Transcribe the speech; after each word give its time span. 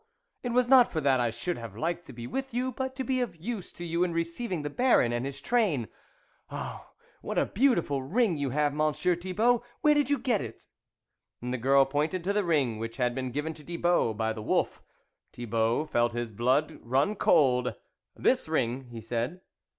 it 0.41 0.49
was 0.51 0.67
not 0.67 0.91
for 0.91 0.99
that 0.99 1.19
I 1.19 1.29
should 1.29 1.59
have 1.59 1.77
liked 1.77 2.05
to 2.07 2.11
be 2.13 2.25
with 2.25 2.55
you, 2.55 2.71
but 2.71 2.95
to 2.95 3.03
be 3.03 3.21
of 3.21 3.35
use 3.35 3.71
to 3.73 3.83
you 3.85 4.03
in 4.03 4.13
receiving 4.13 4.63
the 4.63 4.69
Baron 4.71 5.13
and 5.13 5.27
his 5.27 5.39
train. 5.39 5.89
Oh! 6.49 6.93
what 7.21 7.37
a 7.37 7.45
beautiful 7.45 8.01
ring 8.01 8.35
you 8.35 8.49
have, 8.49 8.73
Monsieur 8.73 9.15
Thibault, 9.15 9.63
where 9.81 9.93
did 9.93 10.09
you 10.09 10.17
get 10.17 10.41
it?" 10.41 10.65
And 11.39 11.53
the 11.53 11.59
girl 11.59 11.85
pointed 11.85 12.23
to 12.23 12.33
the 12.33 12.43
ring 12.43 12.79
which 12.79 12.97
had 12.97 13.13
been 13.13 13.29
given 13.29 13.53
to 13.53 13.63
Thibault 13.63 14.15
by 14.15 14.33
the 14.33 14.41
wolf. 14.41 14.81
Thibault 15.33 15.85
felt 15.91 16.13
his 16.13 16.31
blood 16.31 16.79
run 16.81 17.13
cold." 17.15 17.75
This 18.15 18.47
ring?" 18.49 18.85
he 18.89 19.01
said. 19.01 19.41